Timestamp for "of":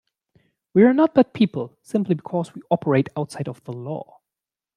3.47-3.63